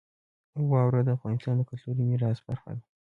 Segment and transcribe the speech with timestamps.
[0.71, 2.83] واوره د افغانستان د کلتوري میراث برخه ده.